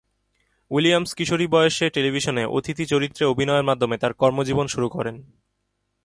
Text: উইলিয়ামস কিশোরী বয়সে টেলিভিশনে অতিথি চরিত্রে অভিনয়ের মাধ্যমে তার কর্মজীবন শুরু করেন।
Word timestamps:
উইলিয়ামস 0.71 1.11
কিশোরী 1.13 1.47
বয়সে 1.47 1.85
টেলিভিশনে 1.89 2.43
অতিথি 2.45 2.85
চরিত্রে 2.85 3.23
অভিনয়ের 3.25 3.63
মাধ্যমে 3.63 3.95
তার 3.97 4.13
কর্মজীবন 4.13 4.67
শুরু 4.67 4.87
করেন। 4.89 5.15